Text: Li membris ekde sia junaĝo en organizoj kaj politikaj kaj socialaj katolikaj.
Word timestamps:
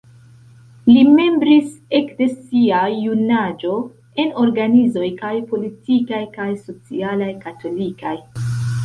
Li 0.91 1.01
membris 1.17 1.65
ekde 1.99 2.27
sia 2.37 2.79
junaĝo 2.93 3.73
en 4.23 4.33
organizoj 4.45 5.05
kaj 5.21 5.35
politikaj 5.53 6.23
kaj 6.39 6.49
socialaj 6.63 7.29
katolikaj. 7.45 8.17